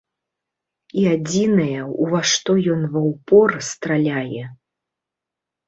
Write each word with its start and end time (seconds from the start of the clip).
І 1.01 1.03
адзінае, 1.15 1.79
у 1.83 2.03
ва 2.15 2.21
што 2.31 2.57
ён 2.77 2.81
ва 2.95 3.01
ўпор 3.11 3.49
страляе. 3.71 4.43